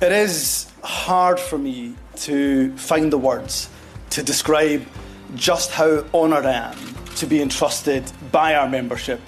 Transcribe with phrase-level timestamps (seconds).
[0.00, 3.68] It is hard for me to find the words
[4.10, 4.86] to describe
[5.34, 6.78] just how honoured I am
[7.16, 9.20] to be entrusted by our membership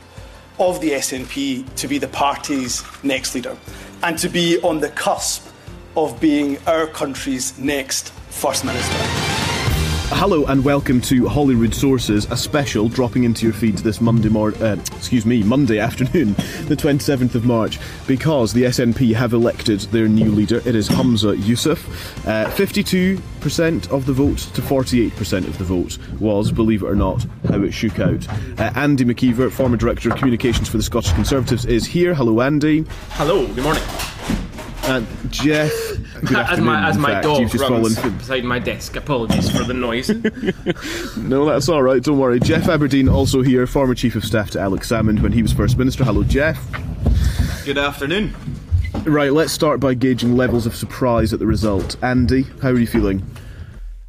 [0.60, 3.56] of the SNP to be the party's next leader
[4.04, 5.44] and to be on the cusp
[5.96, 9.29] of being our country's next First Minister.
[10.12, 14.54] Hello and welcome to Holyrood Sources, a special dropping into your feeds this Monday mor-
[14.56, 16.34] uh, excuse me, Monday afternoon,
[16.66, 20.58] the 27th of March, because the SNP have elected their new leader.
[20.66, 21.86] It is Humza Yousaf.
[22.26, 27.24] Uh, 52% of the vote to 48% of the vote was, believe it or not,
[27.48, 28.28] how it shook out.
[28.58, 32.14] Uh, Andy Maciver, former director of communications for the Scottish Conservatives, is here.
[32.14, 32.84] Hello, Andy.
[33.10, 33.82] Hello, good morning.
[34.84, 35.89] And Geoff,
[36.20, 37.24] good as my, as my fact.
[37.24, 38.18] dog You've just runs fallen.
[38.18, 38.96] beside my desk.
[38.96, 40.10] Apologies for the noise.
[41.16, 42.02] No, that's all right.
[42.02, 42.40] Don't worry.
[42.40, 45.76] Geoff Aberdein, also here, former chief of staff to Alex Salmond when he was first
[45.78, 46.04] minister.
[46.04, 46.58] Hello, Geoff.
[47.64, 48.34] Good afternoon.
[49.04, 51.96] Right, let's start by gauging levels of surprise at the result.
[52.02, 53.24] Andy, how are you feeling?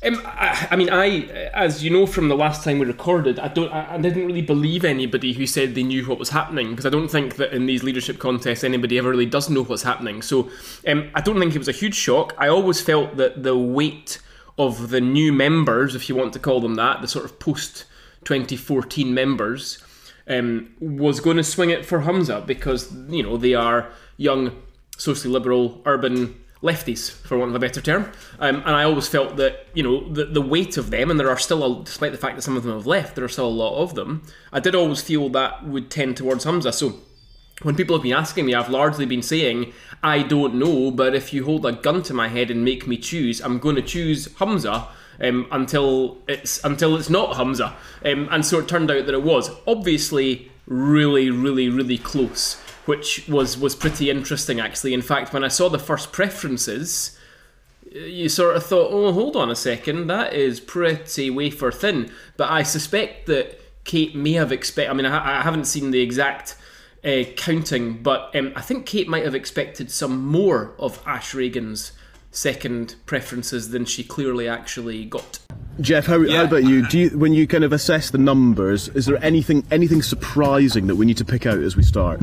[0.03, 3.49] Um, I, I mean, I, as you know from the last time we recorded, I
[3.49, 6.87] don't, I, I didn't really believe anybody who said they knew what was happening because
[6.87, 10.23] I don't think that in these leadership contests anybody ever really does know what's happening.
[10.23, 10.49] So,
[10.87, 12.33] um, I don't think it was a huge shock.
[12.39, 14.19] I always felt that the weight
[14.57, 17.85] of the new members, if you want to call them that, the sort of post
[18.23, 19.83] 2014 members,
[20.27, 24.61] um, was going to swing it for Humza because you know they are young,
[24.97, 28.11] socially liberal, urban lefties, for want of a better term.
[28.39, 31.29] Um, and I always felt that you know the the weight of them, and there
[31.29, 33.47] are still, a, despite the fact that some of them have left, there are still
[33.47, 34.23] a lot of them.
[34.51, 36.73] I did always feel that would tend towards Humza.
[36.73, 36.99] So
[37.63, 39.73] when people have been asking me, I've largely been saying,
[40.03, 42.97] I don't know, but if you hold a gun to my head and make me
[42.97, 44.87] choose, I'm going to choose Humza.
[45.19, 49.21] Um, until it's until it's not Humza, um, and so it turned out that it
[49.21, 54.93] was obviously really, really, really close, which was was pretty interesting actually.
[54.93, 57.17] In fact, when I saw the first preferences,
[57.91, 62.11] you sort of thought, oh, hold on a second, that is pretty wafer thin.
[62.37, 64.89] But I suspect that Kate may have expect.
[64.89, 66.55] I mean, I, I haven't seen the exact
[67.03, 71.91] uh, counting, but um, I think Kate might have expected some more of Ash Regan's
[72.31, 75.39] second preferences than she clearly actually got.
[75.81, 76.87] Geoff, how, how about you?
[76.87, 77.09] Do you?
[77.09, 81.17] When you kind of assess the numbers, is there anything anything surprising that we need
[81.17, 82.21] to pick out as we start?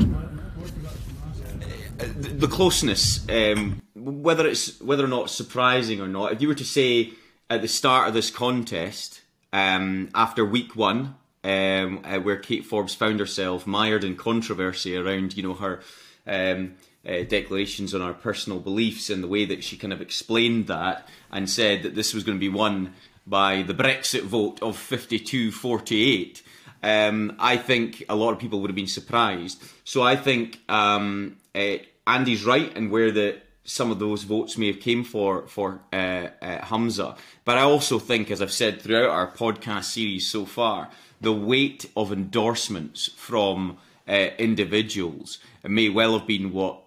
[1.99, 6.65] The closeness, um, whether it's whether or not surprising or not, if you were to
[6.65, 7.11] say
[7.49, 9.21] at the start of this contest,
[9.51, 15.35] um, after week one, um, uh, where Kate Forbes found herself mired in controversy around,
[15.35, 15.81] you know, her
[16.27, 16.75] um,
[17.07, 21.07] uh, declarations on her personal beliefs and the way that she kind of explained that
[21.31, 22.93] and said that this was going to be won
[23.25, 26.43] by the Brexit vote of 52 48.
[26.81, 29.61] Um, I think a lot of people would have been surprised.
[29.89, 34.67] So I think um, uh, Andy's right and where the some of those votes may
[34.67, 37.17] have came for for uh, uh, Humza.
[37.43, 41.89] But I also think, as I've said throughout our podcast series so far, the weight
[41.97, 46.83] of endorsements from uh, individuals may well have been what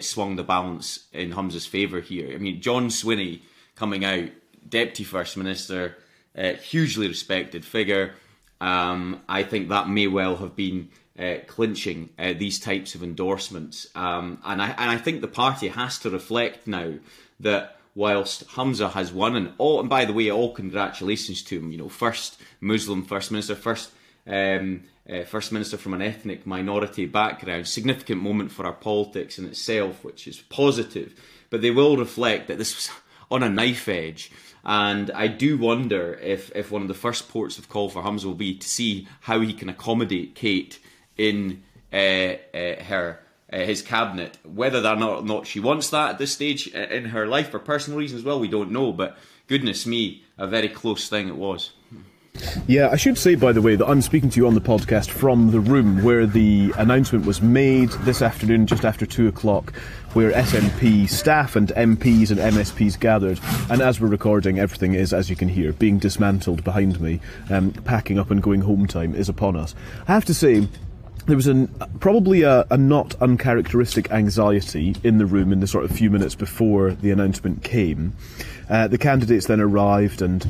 [0.00, 2.32] swung the balance in Humza's favour here.
[2.32, 3.40] I mean, John Swinney
[3.74, 4.28] coming out,
[4.68, 5.96] Deputy First Minister,
[6.36, 8.14] hugely respected figure.
[8.60, 13.88] Um, I think that may well have been uh, clinching uh, these types of endorsements.
[13.94, 16.94] Um, and, I, and I think the party has to reflect now
[17.40, 21.72] that whilst Humza has won, and all, and by the way, all congratulations to him.
[21.72, 23.90] You know, first Muslim First Minister, first
[24.26, 27.66] um, uh, First Minister from an ethnic minority background.
[27.66, 31.14] Significant moment for our politics in itself, which is positive.
[31.48, 32.90] But they will reflect that this was
[33.30, 34.30] on a knife edge.
[34.64, 38.24] And I do wonder if, if one of the first ports of call for Humza
[38.24, 40.80] will be to see how he can accommodate Kate
[41.16, 43.20] in uh, uh, her
[43.52, 44.38] uh, his cabinet.
[44.44, 48.24] Whether or not, she wants that at this stage in her life for personal reasons,
[48.24, 48.92] well, we don't know.
[48.92, 49.16] But
[49.46, 51.72] goodness me, a very close thing it was.
[52.66, 55.08] Yeah, I should say, by the way, that I'm speaking to you on the podcast
[55.08, 59.74] from the room where the announcement was made this afternoon, just after two o'clock,
[60.12, 63.40] where SNP staff and MPs and MSPs gathered.
[63.70, 67.20] And as we're recording, everything is, as you can hear, being dismantled behind me.
[67.50, 69.74] Um, packing up and going home time is upon us.
[70.08, 70.68] I have to say,
[71.26, 71.66] there was an,
[72.00, 76.34] probably a, a, not uncharacteristic anxiety in the room in the sort of few minutes
[76.34, 78.12] before the announcement came.
[78.70, 80.46] Uh, the candidates then arrived, and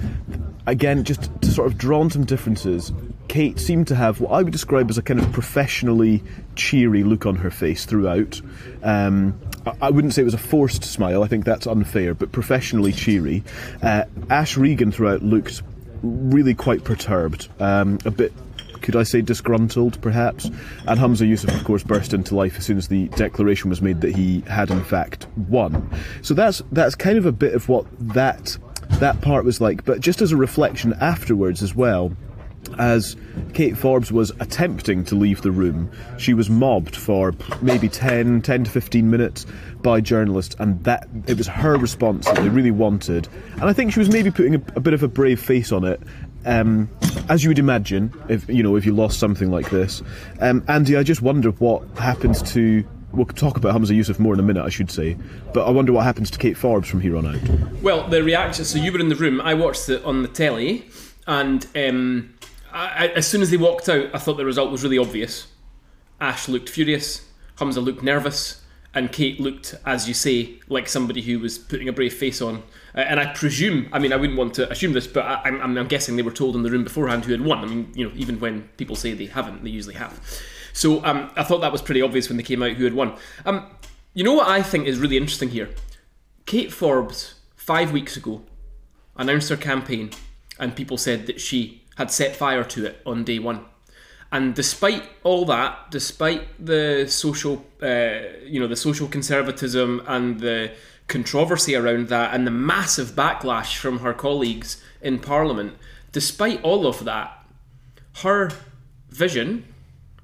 [0.66, 2.92] again, just to sort of draw on some differences,
[3.28, 6.22] Kate seemed to have what I would describe as a kind of professionally
[6.54, 8.40] cheery look on her face throughout.
[8.82, 9.38] Um,
[9.80, 13.42] I wouldn't say it was a forced smile, I think that's unfair, but professionally cheery.
[13.82, 15.62] Uh, Ash Regan throughout looked
[16.02, 18.32] really quite perturbed, um, a bit
[18.86, 20.44] could I say disgruntled, perhaps?
[20.44, 24.00] And Humza Yousaf, of course, burst into life as soon as the declaration was made
[24.02, 25.90] that he had in fact won.
[26.22, 27.84] So that's that's kind of a bit of what
[28.14, 28.56] that
[29.00, 29.84] that part was like.
[29.84, 32.16] But just as a reflection afterwards as well,
[32.78, 33.16] as
[33.54, 38.64] Kate Forbes was attempting to leave the room, she was mobbed for maybe 10, 10
[38.64, 39.46] to 15 minutes
[39.82, 43.28] by journalists, and that it was her response that they really wanted.
[43.54, 45.84] And I think she was maybe putting a, a bit of a brave face on
[45.84, 46.00] it,
[46.46, 46.88] um,
[47.28, 50.02] as you would imagine, if you know if you lost something like this,
[50.40, 52.84] um, Andy, I just wonder what happens to.
[53.12, 55.16] We'll talk about Humza Yousaf more in a minute, I should say.
[55.54, 57.82] But I wonder what happens to Kate Forbes from here on out.
[57.82, 58.64] Well, the reaction.
[58.64, 59.40] So you were in the room.
[59.40, 60.86] I watched it on the telly,
[61.26, 62.34] and um,
[62.72, 65.46] I, as soon as they walked out, I thought the result was really obvious.
[66.20, 67.26] Ash looked furious.
[67.56, 68.60] Humza looked nervous
[68.96, 72.62] and Kate looked, as you say, like somebody who was putting a brave face on.
[72.94, 75.76] Uh, and I presume, I mean, I wouldn't want to assume this, but I, am
[75.76, 77.58] I'm guessing they were told in the room beforehand who had won.
[77.58, 80.18] I mean, you know, even when people say they haven't, they usually have.
[80.72, 83.16] So um, I thought that was pretty obvious when they came out who had won.
[83.44, 83.66] Um,
[84.14, 85.68] you know what I think is really interesting here?
[86.46, 88.44] Kate Forbes, five weeks ago,
[89.14, 90.10] announced her campaign,
[90.58, 93.66] and people said that she had set fire to it on day one.
[94.32, 100.72] And despite all that, despite the social, uh, you know, the social conservatism and the
[101.06, 105.74] controversy around that, and the massive backlash from her colleagues in Parliament,
[106.12, 107.32] despite all of that,
[108.22, 108.50] her
[109.10, 109.72] vision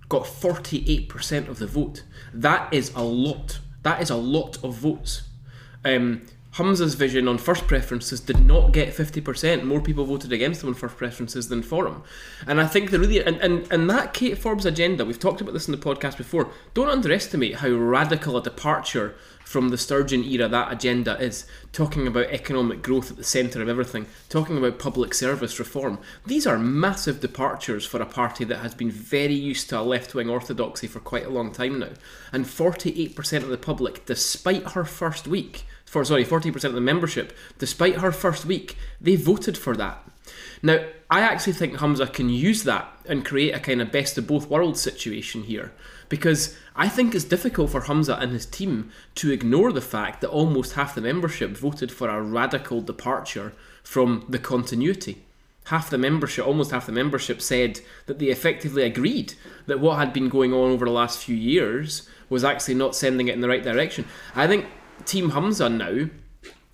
[0.08, 2.02] got 48% of the vote.
[2.34, 3.60] That is a lot.
[3.82, 5.22] That is a lot of votes.
[5.84, 6.22] Um,
[6.52, 9.64] Humza's vision on first preferences did not get 50%.
[9.64, 12.02] More people voted against him on first preferences than for him.
[12.46, 15.54] And I think the really, and, and, and that Kate Forbes agenda, we've talked about
[15.54, 20.48] this in the podcast before, don't underestimate how radical a departure from the Sturgeon era
[20.48, 21.46] that agenda is.
[21.72, 25.98] Talking about economic growth at the centre of everything, talking about public service reform.
[26.26, 30.14] These are massive departures for a party that has been very used to a left
[30.14, 31.90] wing orthodoxy for quite a long time now.
[32.32, 37.36] And 48% of the public, despite her first week, for sorry, 40% of the membership,
[37.58, 40.02] despite her first week, they voted for that.
[40.62, 44.26] Now, I actually think Humza can use that and create a kind of best of
[44.26, 45.72] both worlds situation here
[46.12, 50.28] because I think it's difficult for Humza and his team to ignore the fact that
[50.28, 55.22] almost half the membership voted for a radical departure from the continuity.
[55.68, 59.32] Half the membership, almost half the membership, said that they effectively agreed
[59.64, 63.28] that what had been going on over the last few years was actually not sending
[63.28, 64.04] it in the right direction.
[64.34, 64.66] I think
[65.06, 66.10] Team Humza now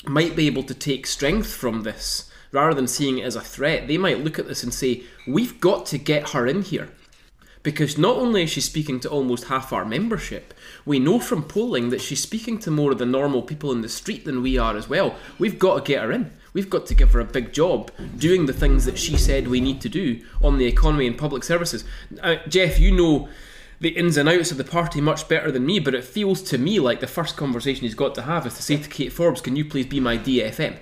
[0.04, 3.86] might be able to take strength from this rather than seeing it as a threat.
[3.86, 6.88] They might look at this and say, We've got to get her in here.
[7.62, 11.90] Because not only is she speaking to almost half our membership, we know from polling
[11.90, 14.76] that she's speaking to more of the normal people in the street than we are
[14.76, 15.16] as well.
[15.38, 16.30] We've got to get her in.
[16.52, 19.60] We've got to give her a big job doing the things that she said we
[19.60, 21.84] need to do on the economy and public services.
[22.22, 23.28] Uh, Jeff, you know
[23.80, 26.58] the ins and outs of the party much better than me, but it feels to
[26.58, 29.40] me like the first conversation he's got to have is to say to Kate Forbes,
[29.40, 30.78] "Can you please be my DFM?"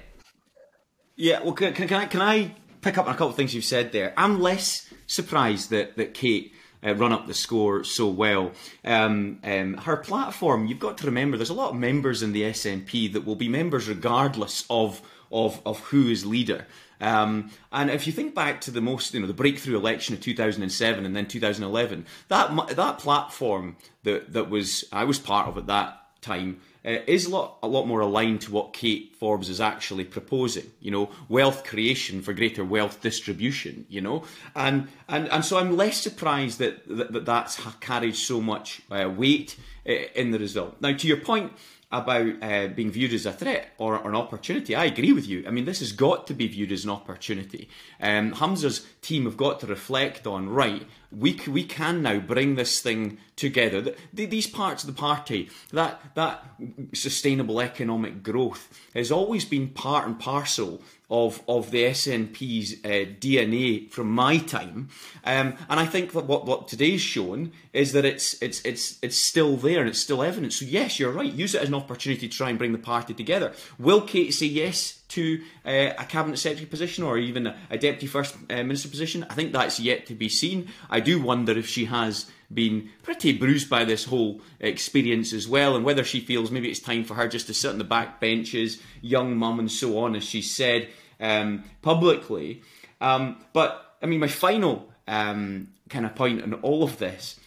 [1.16, 3.54] Yeah, well, can, can, can I can I pick up on a couple of things
[3.54, 4.14] you've said there?
[4.16, 6.52] I'm less surprised that that Kate.
[6.86, 8.52] Uh, run up the score so well.
[8.84, 12.42] Um, um, her platform, you've got to remember, there's a lot of members in the
[12.42, 15.02] SNP that will be members regardless of
[15.32, 16.66] of, of who is leader.
[17.00, 20.20] Um, and if you think back to the most, you know, the breakthrough election of
[20.20, 25.66] 2007 and then 2011, that that platform that that was I was part of at
[25.66, 29.60] that time uh, is a lot a lot more aligned to what Kate Forbes is
[29.60, 30.70] actually proposing.
[30.80, 33.86] You know, wealth creation for greater wealth distribution.
[33.88, 34.24] You know,
[34.54, 39.10] and and and so I'm less surprised that that, that that's carried so much uh,
[39.14, 40.80] weight uh, in the result.
[40.80, 41.52] Now, to your point
[41.92, 44.74] about uh, being viewed as a threat or, or, an opportunity.
[44.74, 45.44] I agree with you.
[45.46, 47.68] I mean, this has got to be viewed as an opportunity.
[48.00, 50.84] Um, Humza's team have got to reflect on right.
[51.12, 53.80] We we can now bring this thing together.
[53.80, 56.44] The, the, these parts of the party, that that
[56.92, 63.90] sustainable economic growth, has always been part and parcel of of the SNP's uh, DNA
[63.90, 64.88] from my time,
[65.24, 69.16] um, and I think that what, what today's shown is that it's it's it's it's
[69.16, 70.52] still there and it's still evident.
[70.52, 71.32] So yes, you're right.
[71.32, 73.52] Use it as an opportunity to try and bring the party together.
[73.78, 78.34] Will Kate say yes to uh, a cabinet secretary position or even a, deputy first
[78.50, 79.24] uh, minister position?
[79.30, 80.68] I think that's yet to be seen.
[80.90, 85.76] I do wonder if she has been pretty bruised by this whole experience as well,
[85.76, 88.20] and whether she feels maybe it's time for her just to sit on the back
[88.20, 90.88] benches, young mum, and so on, as she said
[91.20, 92.62] um, publicly.
[93.00, 97.38] Um, but I mean, my final um, kind of point on all of this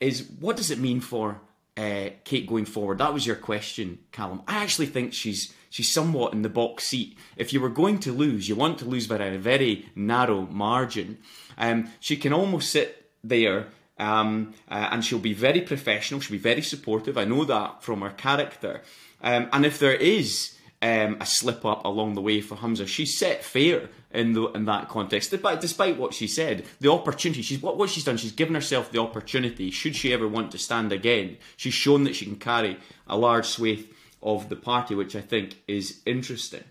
[0.00, 1.40] is what does it mean for
[1.76, 2.98] uh, Kate going forward?
[2.98, 4.42] That was your question, Calum.
[4.46, 7.18] I actually think she's she's somewhat in the box seat.
[7.36, 11.18] If you were going to lose, you want to lose by a very narrow margin.
[11.58, 13.68] Um, she can almost sit there
[13.98, 16.20] um, uh, and she'll be very professional.
[16.20, 17.16] She'll be very supportive.
[17.16, 18.82] I know that from her character.
[19.22, 23.18] Um, and if there is um, a slip up along the way for Humza, she's
[23.18, 25.30] set fair in the, in that context.
[25.30, 28.92] Despite, despite what she said, the opportunity she's what, what she's done, she's given herself
[28.92, 29.70] the opportunity.
[29.70, 33.46] Should she ever want to stand again, she's shown that she can carry a large
[33.46, 33.86] swathe
[34.22, 36.64] of the party, which I think is interesting.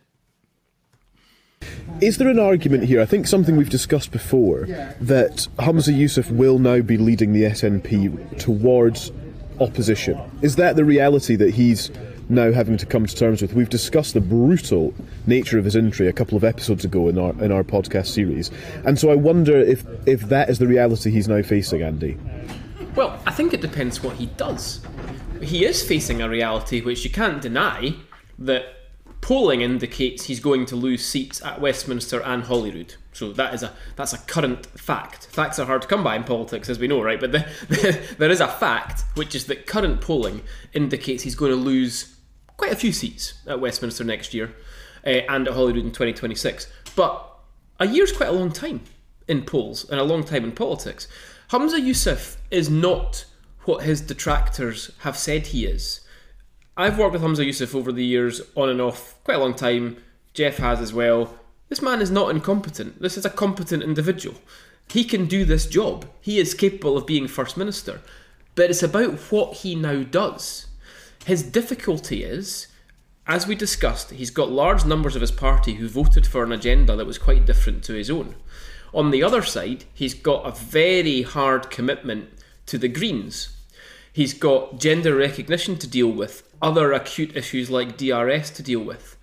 [2.01, 2.99] Is there an argument here?
[2.99, 4.65] I think something we've discussed before
[4.99, 9.11] that Humza Yousaf will now be leading the SNP towards
[9.61, 10.19] opposition.
[10.41, 11.91] Is that the reality that he's
[12.27, 13.53] now having to come to terms with?
[13.53, 14.93] We've discussed the brutal
[15.25, 18.51] nature of his entry a couple of episodes ago in our in our podcast series,
[18.85, 22.17] and so I wonder if if that is the reality he's now facing, Andy.
[22.95, 24.81] Well, I think it depends what he does.
[25.41, 27.93] He is facing a reality which you can't deny
[28.39, 28.74] that
[29.25, 32.93] polling indicates he's going to lose seats at Westminster and Holyrood.
[33.11, 35.25] So that is a that's a current fact.
[35.31, 37.19] Facts are hard to come by in politics, as we know, right?
[37.19, 41.49] But the, the, there is a fact, which is that current polling indicates he's going
[41.49, 42.19] to lose
[42.55, 44.55] quite a few seats at Westminster next year
[45.03, 46.71] uh, and at Holyrood in 2026.
[46.95, 47.27] But
[47.79, 48.81] a year's quite a long time
[49.27, 51.07] in polls and a long time in politics.
[51.49, 53.25] Humza Yousaf is not
[53.63, 56.01] what his detractors have said he is.
[56.77, 59.97] I've worked with Humza Yousaf over the years, on and off, quite a long time.
[60.33, 61.33] Geoff has as well.
[61.69, 63.01] This man is not incompetent.
[63.01, 64.35] This is a competent individual.
[64.89, 66.05] He can do this job.
[66.19, 68.01] He is capable of being First Minister.
[68.55, 70.67] But it's about what he now does.
[71.25, 72.67] His difficulty is,
[73.25, 76.95] as we discussed, he's got large numbers of his party who voted for an agenda
[76.97, 78.35] that was quite different to his own.
[78.93, 82.29] On the other side, he's got a very hard commitment
[82.65, 83.55] to the Greens.
[84.11, 89.17] He's got gender recognition to deal with, other acute issues like DRS to deal with.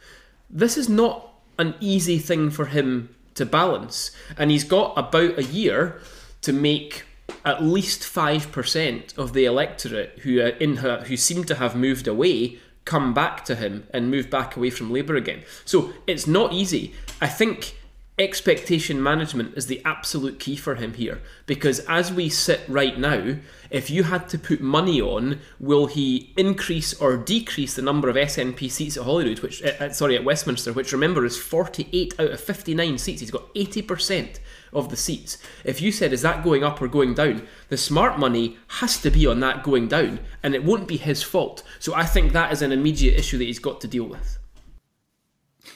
[0.51, 5.45] This is not an easy thing for him to balance, and he's got about a
[5.45, 6.01] year
[6.43, 7.05] to make
[7.45, 11.75] at least five percent of the electorate who uh, in her, who seem to have
[11.75, 15.43] moved away come back to him and move back away from Labour again.
[15.65, 16.95] So it's not easy.
[17.21, 17.77] I think
[18.19, 21.23] expectation management is the absolute key for him here.
[21.47, 23.37] Because as we sit right now
[23.71, 28.17] if you had to put money on will he increase or decrease the number of
[28.17, 32.41] SNP seats at Holyrood which uh, sorry at Westminster which remember is 48 out of
[32.41, 33.21] 59 seats.
[33.21, 34.39] He's got 80%
[34.75, 35.39] of the seats.
[35.65, 37.49] If you said is that going up or going down?
[37.71, 41.23] The smart money has to be on that going down and it won't be his
[41.23, 41.63] fault.
[41.79, 44.39] So I think that is an immediate issue that he's got to deal with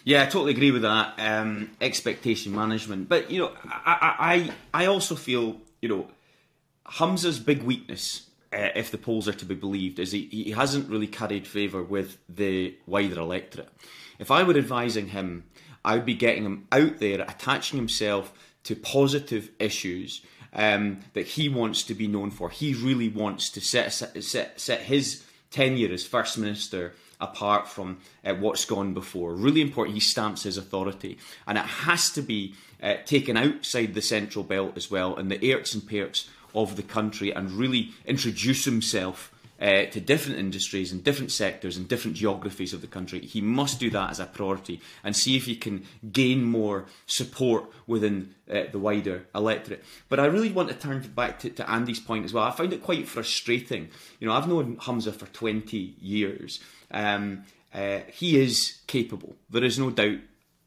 [0.07, 1.15] yeah, I totally agree with that.
[1.19, 6.09] Um, expectation management, but you know, I, I, I also feel you know,
[6.85, 10.89] Humza's big weakness, uh, if the polls are to be believed, is he, he hasn't
[10.89, 13.69] really carried favour with the wider electorate.
[14.19, 15.45] If I were advising him,
[15.85, 18.33] I would be getting him out there, attaching himself
[18.65, 20.23] to positive issues
[20.53, 22.51] um, that he wants to be known for.
[22.51, 28.35] He really wants to set set, set his tenure as first minister apart from uh,
[28.35, 29.35] what's gone before.
[29.35, 31.19] Really important, he stamps his authority.
[31.47, 35.43] And it has to be uh, taken outside the central belt as well, and the
[35.51, 41.03] airts and perks of the country, and really introduce himself uh, to different industries and
[41.03, 43.21] different sectors and different geographies of the country.
[43.21, 47.65] He must do that as a priority and see if he can gain more support
[47.87, 49.85] within uh, the wider electorate.
[50.09, 52.45] But I really want to turn back to, to Andy's point as well.
[52.45, 53.89] I find it quite frustrating.
[54.21, 56.61] You know, I've known Humza for 20 years.
[56.91, 57.45] Um,
[57.75, 59.37] uh, he is capable.
[59.51, 60.19] There is no doubt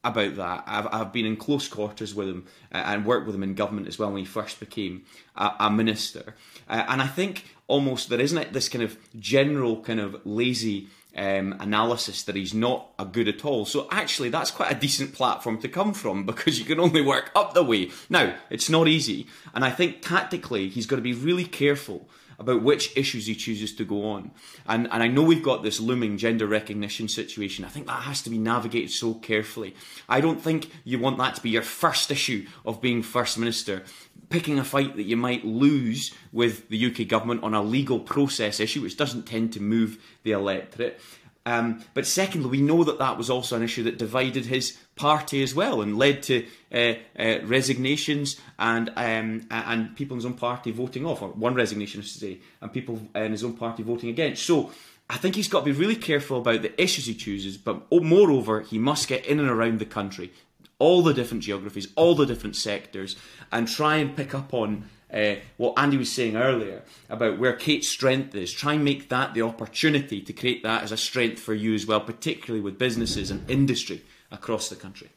[0.04, 0.64] about that.
[0.66, 3.88] I've, I've been in close quarters with him uh, and worked with him in government
[3.88, 5.04] as well when he first became
[5.36, 6.36] a, a minister.
[6.70, 11.56] Uh, and I think almost there isn't this kind of general kind of lazy um,
[11.60, 13.66] analysis that he's not a good at all.
[13.66, 17.32] So actually, that's quite a decent platform to come from because you can only work
[17.36, 17.92] up the way.
[18.10, 22.08] Now, it's not easy, and I think tactically he's got to be really careful
[22.40, 24.32] about which issues he chooses to go on.
[24.68, 27.66] And, and I know we've got this looming gender recognition situation.
[27.66, 29.76] I think that has to be navigated so carefully.
[30.08, 33.84] I don't think you want that to be your first issue of being First Minister.
[34.30, 38.60] Picking a fight that you might lose with the UK government on a legal process
[38.60, 41.02] issue, which doesn't tend to move the electorate.
[41.50, 45.42] Um, but secondly, we know that that was also an issue that divided his party
[45.42, 50.36] as well and led to uh, uh, resignations and um, and people in his own
[50.36, 53.82] party voting off, or one resignation, I should say, and people in his own party
[53.82, 54.46] voting against.
[54.46, 54.72] So
[55.10, 58.62] I think he's got to be really careful about the issues he chooses, but moreover,
[58.62, 60.32] he must get in and around the country,
[60.78, 63.16] all the different geographies, all the different sectors,
[63.52, 67.88] and try and pick up on uh, what Andy was saying earlier about where Kate's
[67.88, 68.54] strength is.
[68.54, 71.86] Try and make that the opportunity to create that as a strength for you as
[71.86, 75.10] well, particularly with businesses and industry across the country.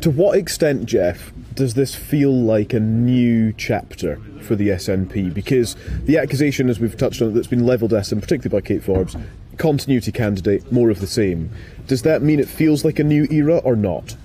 [0.00, 5.32] To what extent, Geoff, does this feel like a new chapter for the SNP?
[5.34, 8.82] Because the accusation, as we've touched on, that's been levelled at him, particularly by Kate
[8.82, 9.16] Forbes,
[9.58, 11.50] continuity candidate, more of the same.
[11.86, 14.16] Does that mean it feels like a new era or not?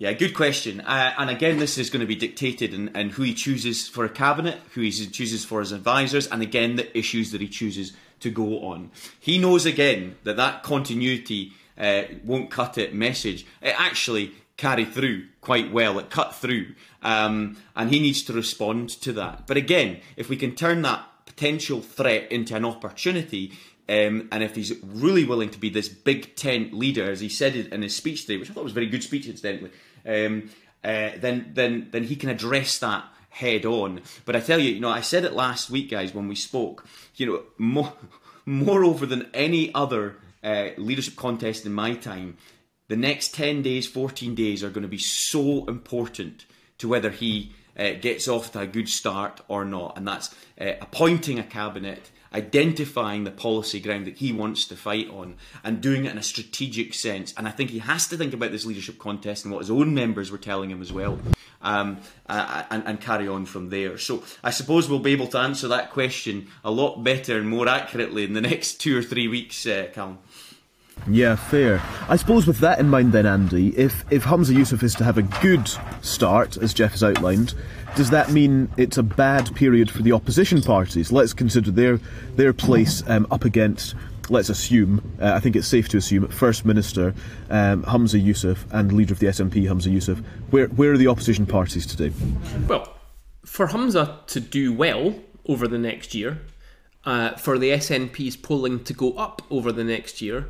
[0.00, 0.80] Yeah, good question.
[0.80, 4.04] Uh, and again, this is going to be dictated in, in, who he chooses for
[4.04, 7.94] a cabinet, who he chooses for his advisors, and again, the issues that he chooses
[8.20, 8.92] to go on.
[9.18, 13.44] He knows again that that continuity uh, won't cut it message.
[13.60, 15.98] It actually carried through quite well.
[15.98, 16.74] It cut through.
[17.02, 19.48] Um, and he needs to respond to that.
[19.48, 23.52] But again, if we can turn that potential threat into an opportunity,
[23.88, 27.56] um, and if he's really willing to be this big tent leader, as he said
[27.56, 29.70] in his speech today, which I thought was a very good speech, incidentally,
[30.08, 30.50] um,
[30.82, 34.00] uh, then then then he can address that head on.
[34.24, 36.86] But I tell you, you know, I said it last week, guys, when we spoke.
[37.16, 37.92] You know, more
[38.46, 42.36] moreover than any other uh, leadership contest in my time,
[42.88, 46.46] the next ten days, fourteen days are going to be so important
[46.78, 50.72] to whether he uh, gets off to a good start or not, and that's uh,
[50.80, 56.04] appointing a cabinet identifying the policy ground that he wants to fight on and doing
[56.04, 57.34] it in a strategic sense.
[57.36, 59.94] And I think he has to think about this leadership contest and what his own
[59.94, 61.18] members were telling him as well.
[61.60, 61.98] Um,
[62.28, 63.98] uh, and, and, carry on from there.
[63.98, 67.66] So I suppose we'll be able to answer that question a lot better and more
[67.66, 69.88] accurately in the next two or three weeks, uh.
[71.06, 71.82] Yeah, fair.
[72.08, 75.18] I suppose with that in mind, then, Andy, if if Humza Yousaf is to have
[75.18, 75.70] a good
[76.02, 77.54] start, as Geoff has outlined,
[77.96, 81.10] does that mean it's a bad period for the opposition parties?
[81.10, 81.98] Let's consider their
[82.36, 83.94] their place um, up against.
[84.30, 87.14] Let's assume, uh, I think it's safe to assume, First Minister
[87.48, 90.22] um, Humza Yousaf and leader of the SNP, Humza Yousaf.
[90.50, 92.12] Where where are the opposition parties today?
[92.66, 92.94] Well,
[93.44, 95.14] for Humza to do well
[95.46, 96.38] over the next year,
[97.04, 100.48] uh, for the SNP's polling to go up over the next year,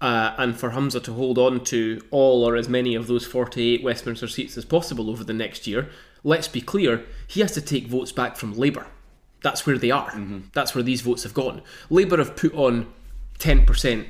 [0.00, 3.82] uh, and for Humza to hold on to all or as many of those 48
[3.82, 5.90] Westminster seats as possible over the next year,
[6.24, 8.86] let's be clear, he has to take votes back from Labour.
[9.42, 10.10] That's where they are.
[10.10, 10.40] Mm-hmm.
[10.52, 11.62] That's where these votes have gone.
[11.88, 12.92] Labour have put on
[13.38, 14.06] 10%,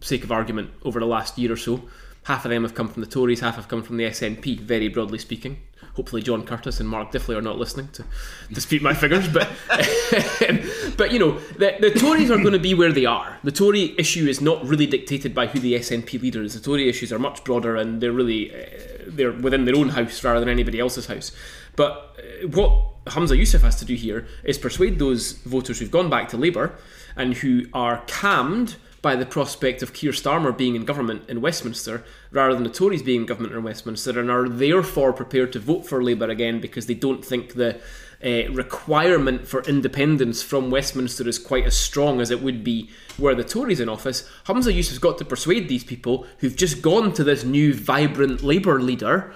[0.00, 1.82] sake of argument, over the last year or so.
[2.26, 4.88] Half of them have come from the Tories, half have come from the SNP, very
[4.88, 5.58] broadly speaking.
[5.94, 8.04] Hopefully, John Curtice and Mark Diffley are not listening to
[8.52, 9.48] dispute my figures, but
[10.96, 13.38] but you know the, the Tories are going to be where they are.
[13.44, 16.54] The Tory issue is not really dictated by who the SNP leader is.
[16.54, 18.66] The Tory issues are much broader, and they're really uh,
[19.06, 21.30] they're within their own house rather than anybody else's house.
[21.76, 26.10] But uh, what Humza Yousaf has to do here is persuade those voters who've gone
[26.10, 26.76] back to Labour
[27.14, 28.74] and who are calmed
[29.06, 33.04] by the prospect of Keir Starmer being in government in Westminster rather than the Tories
[33.04, 36.86] being in government in Westminster and are therefore prepared to vote for Labour again because
[36.86, 37.78] they don't think the
[38.24, 43.36] uh, requirement for independence from Westminster is quite as strong as it would be were
[43.36, 44.28] the Tories in office.
[44.46, 48.82] Humza Yousaf's got to persuade these people who've just gone to this new vibrant Labour
[48.82, 49.32] leader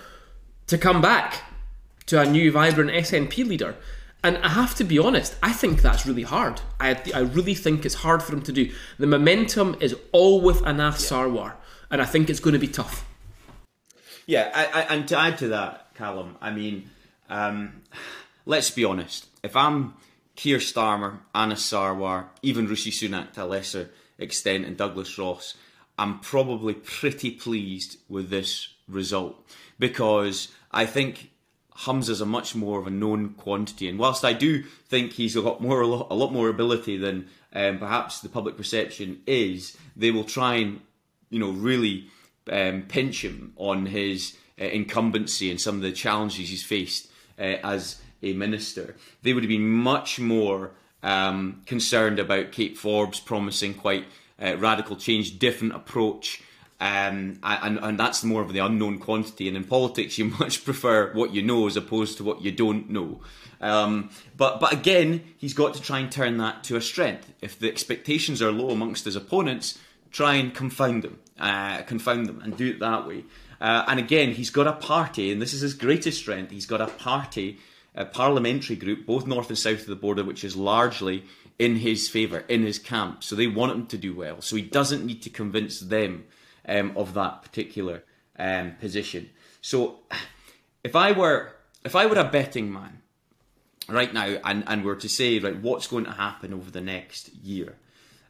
[0.66, 1.44] to come back
[2.06, 3.76] to a new vibrant SNP leader.
[4.22, 6.60] And I have to be honest, I think that's really hard.
[6.78, 8.70] I, I really think it's hard for him to do.
[8.98, 11.16] The momentum is all with Anas yeah.
[11.16, 11.54] Sarwar,
[11.90, 13.06] and I think it's going to be tough.
[14.26, 16.90] Yeah, I, I, and to add to that, Calum, I mean,
[17.28, 17.82] um,
[18.44, 19.26] let's be honest.
[19.42, 19.94] If I'm
[20.36, 25.54] Keir Starmer, Anas Sarwar, even Rishi Sunak to a lesser extent, and Douglas Ross,
[25.98, 29.42] I'm probably pretty pleased with this result
[29.78, 31.30] because I think
[31.80, 33.88] Humza's a much more of a known quantity.
[33.88, 36.98] And whilst I do think he's a lot more a lot, a lot more ability
[36.98, 40.80] than um, perhaps the public perception is, they will try and
[41.30, 42.08] you know really
[42.50, 47.56] um, pinch him on his uh, incumbency and some of the challenges he's faced uh,
[47.64, 48.94] as a minister.
[49.22, 54.04] They would have been much more um, concerned about Kate Forbes promising quite
[54.38, 56.42] uh, radical change, different approach.
[56.80, 59.48] Um, and, and that's more of the unknown quantity.
[59.48, 62.88] And in politics, you much prefer what you know as opposed to what you don't
[62.90, 63.20] know.
[63.60, 67.30] Um, but but again, he's got to try and turn that to a strength.
[67.42, 69.78] If the expectations are low amongst his opponents,
[70.10, 73.24] try and confound them, uh, confound them, and do it that way.
[73.60, 76.50] Uh, and again, he's got a party, and this is his greatest strength.
[76.50, 77.58] He's got a party,
[77.94, 81.24] a parliamentary group, both north and south of the border, which is largely
[81.58, 83.22] in his favour, in his camp.
[83.22, 84.40] So they want him to do well.
[84.40, 86.24] So he doesn't need to convince them
[86.68, 88.02] um, of that particular
[88.38, 89.30] um, position.
[89.60, 90.00] So
[90.84, 91.52] if I were
[91.84, 93.02] if I were a betting man
[93.88, 97.34] right now and, and were to say right what's going to happen over the next
[97.34, 97.76] year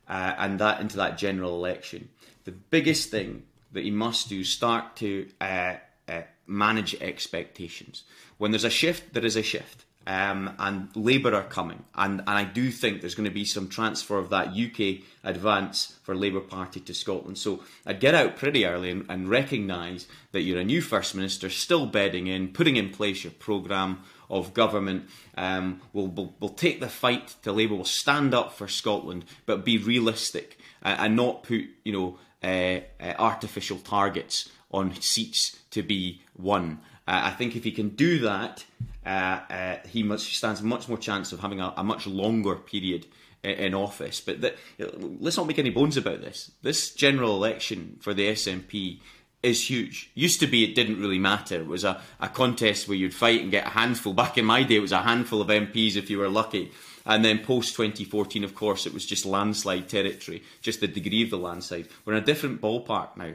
[0.08, 2.08] uh, and that into that general election,
[2.44, 5.74] the biggest thing that he must do start to uh,
[6.08, 8.02] uh, manage expectations.
[8.38, 9.84] When there's a shift, there is a shift.
[10.06, 13.68] Um, and Labour are coming, and, and I do think there's going to be some
[13.68, 17.36] transfer of that UK advance for Labour Party to Scotland.
[17.36, 21.50] So I'd get out pretty early and, and recognise that you're a new First Minister,
[21.50, 25.08] still bedding in, putting in place your programme of government.
[25.36, 27.74] Um, will will will take the fight to Labour.
[27.74, 32.80] Will stand up for Scotland, but be realistic uh, and not put you know uh,
[33.02, 36.80] uh, artificial targets on seats to be won.
[37.10, 38.64] Uh, I think if he can do that,
[39.04, 43.06] uh, uh, he much, stands much more chance of having a, a much longer period
[43.42, 44.20] in, office.
[44.20, 46.52] But let's not make any bones about this.
[46.62, 49.00] This general election for the SNP
[49.42, 50.12] is huge.
[50.14, 51.56] Used to be it didn't really matter.
[51.56, 54.12] It was a, a contest where you'd fight and get a handful.
[54.12, 56.70] Back in my day, it was a handful of MPs if you were lucky.
[57.04, 61.30] And then post 2014, of course, it was just landslide territory, just the degree of
[61.30, 61.88] the landslide.
[62.04, 63.32] We're in a different ballpark now.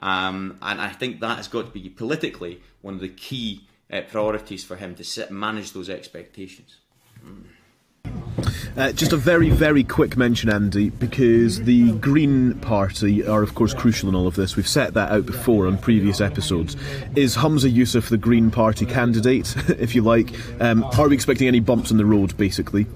[0.00, 4.02] Um, and I think that has got to be politically one of the key uh,
[4.02, 6.76] priorities for him to sit manage those expectations.
[7.24, 7.44] Mm.
[8.76, 13.74] Uh, just a very, very quick mention, Andy, because the Green Party are, of course,
[13.74, 14.54] crucial in all of this.
[14.54, 16.76] We've set that out before on previous episodes.
[17.16, 20.32] Is Humza Yousaf the Green Party candidate, if you like?
[20.60, 22.86] Um, are we expecting any bumps in the road, basically?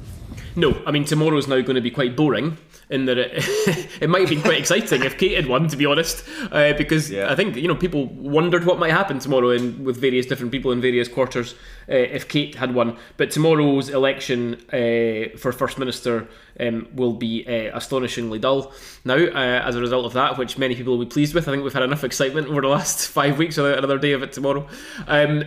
[0.55, 2.59] No, I mean, tomorrow's now going to be quite boring
[2.91, 3.33] in that it,
[4.03, 7.11] it might have been quite exciting if Kate had won, to be honest, uh, because
[7.11, 7.33] yeah.
[7.33, 10.71] I think you know people wondered what might happen tomorrow in, with various different people
[10.73, 11.55] in various quarters
[11.89, 12.99] uh, if Kate had won.
[13.17, 16.29] But tomorrow's election uh, for First Minister
[16.61, 18.73] um, will be uh, astonishingly dull
[19.05, 21.49] now uh, as a result of that, which many people will be pleased with.
[21.49, 24.23] I think we've had enough excitement over the last five weeks, or another day of
[24.23, 24.69] it tomorrow.
[25.07, 25.45] Um,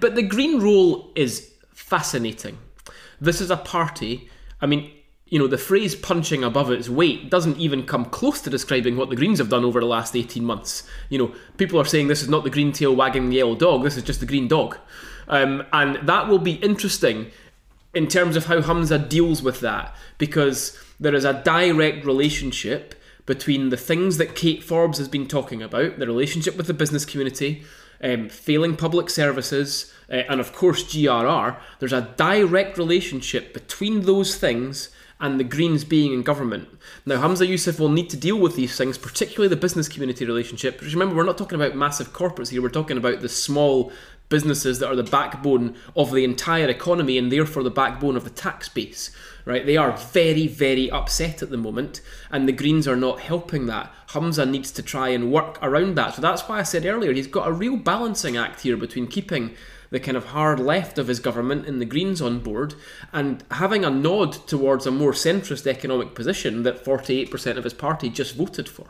[0.00, 2.58] but the Green role is fascinating.
[3.20, 4.28] This is a party.
[4.60, 4.90] I mean,
[5.28, 9.10] you know, the phrase punching above its weight doesn't even come close to describing what
[9.10, 10.88] the Greens have done over the last 18 months.
[11.08, 13.82] You know, people are saying this is not the green tail wagging the yellow dog,
[13.82, 14.78] this is just the green dog.
[15.26, 17.32] Um, and that will be interesting
[17.92, 23.70] in terms of how Humza deals with that, because there is a direct relationship between
[23.70, 27.64] the things that Kate Forbes has been talking about, the relationship with the business community,
[28.02, 31.58] um, failing public services, uh, and of course GRR.
[31.78, 36.68] There's a direct relationship between those things and the Greens being in government.
[37.06, 40.78] Now, Humza Yousaf will need to deal with these things, particularly the business community relationship.
[40.78, 43.90] Because remember, we're not talking about massive corporates here, we're talking about the small
[44.28, 48.30] businesses that are the backbone of the entire economy and therefore the backbone of the
[48.30, 49.10] tax base.
[49.44, 49.64] Right?
[49.64, 53.92] They are very, very upset at the moment, and the Greens are not helping that.
[54.16, 56.14] Humza needs to try and work around that.
[56.14, 59.54] So that's why I said earlier he's got a real balancing act here between keeping
[59.90, 62.74] the kind of hard left of his government and the Greens on board,
[63.12, 68.08] and having a nod towards a more centrist economic position that 48% of his party
[68.08, 68.88] just voted for.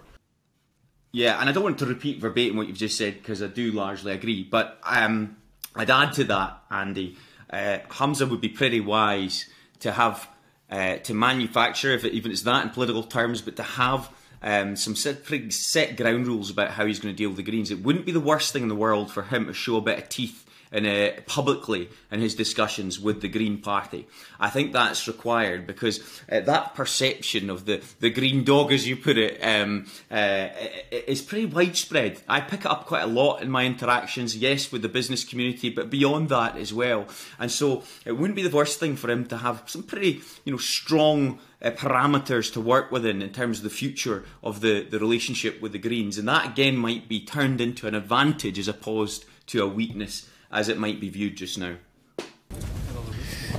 [1.13, 3.73] Yeah, and I don't want to repeat verbatim what you've just said because I do
[3.73, 5.37] largely agree, but um,
[5.75, 7.17] I'd add to that, Andy.
[7.51, 9.49] Uh, Humza would be pretty wise
[9.81, 10.29] to have
[10.71, 14.11] uh, to manufacture, if it, even it's that in political terms, but to have
[14.43, 17.43] um, some set, pretty set ground rules about how he's going to deal with the
[17.43, 17.71] Greens.
[17.71, 19.99] It wouldn't be the worst thing in the world for him to show a bit
[19.99, 24.07] of teeth uh, publicly in his discussions with the Green Party.
[24.41, 26.01] I think that's required because
[26.31, 30.49] uh, that perception of the, the green dog, as you put it, um, uh,
[30.91, 32.21] is pretty widespread.
[32.29, 35.71] I pick it up quite a lot in my interactions, yes, with the business community,
[35.71, 37.07] but beyond that as well.
[37.39, 40.53] And so it wouldn't be the worst thing for him to have some pretty, you
[40.53, 44.99] know, strong uh, parameters to work within in terms of the future of the, the
[44.99, 46.19] relationship with the Greens.
[46.19, 50.69] And that again might be turned into an advantage as opposed to a weakness as
[50.69, 51.77] it might be viewed just now.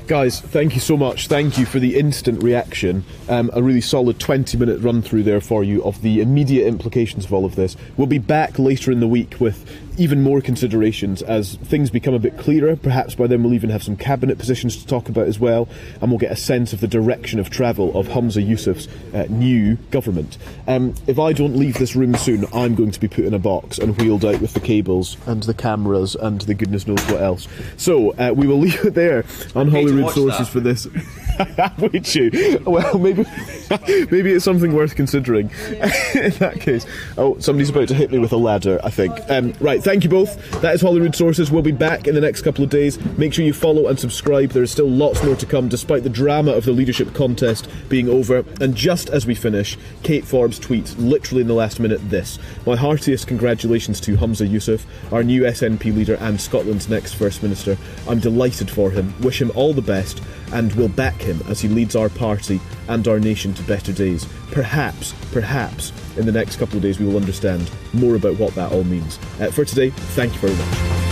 [0.07, 1.27] Guys, thank you so much.
[1.27, 3.03] Thank you for the instant reaction.
[3.27, 7.25] Um, a really solid 20 minute run through there for you of the immediate implications
[7.25, 7.75] of all of this.
[7.97, 12.19] We'll be back later in the week with even more considerations as things become a
[12.19, 12.75] bit clearer.
[12.75, 15.67] Perhaps by then we'll even have some cabinet positions to talk about as well,
[16.01, 19.75] and we'll get a sense of the direction of travel of Humza Yousaf's uh, new
[19.91, 20.37] government.
[20.67, 23.39] Um, if I don't leave this room soon, I'm going to be put in a
[23.39, 27.21] box and wheeled out with the cables and the cameras and the goodness knows what
[27.21, 27.47] else.
[27.77, 30.87] So uh, we will leave it there on Holyrood Sources for this.
[31.79, 32.61] Would you?
[32.65, 33.23] Well, maybe
[34.11, 35.49] maybe it's something worth considering.
[35.69, 36.85] in that case,
[37.17, 38.79] oh, somebody's about to hit me with a ladder.
[38.83, 39.19] I think.
[39.29, 39.83] Um, right.
[39.83, 40.61] Thank you both.
[40.61, 41.51] That is Holyrood Sources.
[41.51, 43.03] We'll be back in the next couple of days.
[43.17, 44.51] Make sure you follow and subscribe.
[44.51, 48.09] There is still lots more to come, despite the drama of the leadership contest being
[48.09, 48.43] over.
[48.61, 52.75] And just as we finish, Kate Forbes tweets literally in the last minute this: My
[52.75, 57.77] heartiest congratulations to Humza Yousaf, our new SNP leader and Scotland's next First Minister.
[58.07, 59.13] I'm delighted for him.
[59.21, 60.21] Wish him all the best
[60.53, 64.25] and will back him as he leads our party and our nation to better days.
[64.51, 68.71] Perhaps, perhaps, in the next couple of days we will understand more about what that
[68.71, 69.17] all means.
[69.39, 71.06] Uh, for today, thank you very much.